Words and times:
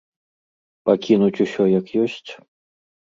Пакінуць 0.89 1.41
усё 1.45 1.63
як 1.79 1.85
ёсць? 2.05 2.31